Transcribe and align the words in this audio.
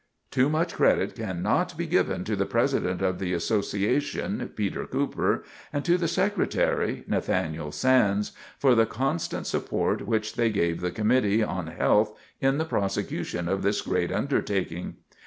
Too 0.31 0.49
much 0.49 0.73
credit 0.73 1.13
can 1.13 1.43
not 1.43 1.77
be 1.77 1.85
given 1.85 2.23
to 2.23 2.35
the 2.35 2.47
President 2.47 3.03
of 3.03 3.19
the 3.19 3.33
Association, 3.33 4.51
Peter 4.55 4.87
Cooper, 4.87 5.43
and 5.71 5.85
to 5.85 5.95
the 5.95 6.07
Secretary, 6.07 7.03
Nathaniel 7.07 7.71
Sands, 7.71 8.31
for 8.57 8.73
the 8.73 8.87
constant 8.87 9.45
support 9.45 10.07
which 10.07 10.37
they 10.37 10.49
gave 10.49 10.81
the 10.81 10.89
Committee 10.89 11.43
on 11.43 11.67
Health 11.67 12.17
in 12.39 12.57
the 12.57 12.65
prosecution 12.65 13.47
of 13.47 13.61
this 13.61 13.81
great 13.83 14.11
undertaking. 14.11 14.95